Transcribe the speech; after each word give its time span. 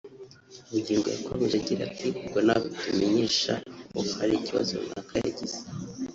Bugingo 0.71 1.07
yakomeje 1.15 1.55
agira 1.61 1.81
ati 1.89 2.07
“Ubwo 2.21 2.37
natumenyesha 2.47 3.53
ko 3.91 3.99
hari 4.17 4.33
ikibazo 4.35 4.71
runaka 4.81 5.13
yagize 5.25 5.57